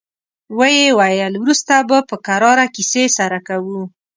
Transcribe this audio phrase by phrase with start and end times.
[0.57, 3.81] ويې ويل: وروسته به په کراره کيسې سره کوو.